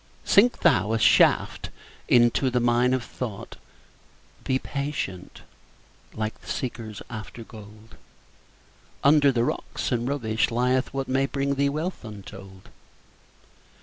[0.25, 1.69] Sink thou a shaft
[2.07, 3.57] into the mine of thought;
[4.43, 5.43] Be patient,
[6.15, 7.97] like the seekers after gold;
[9.03, 12.69] Under the rocks and rubbish lieth what May bring thee wealth untold.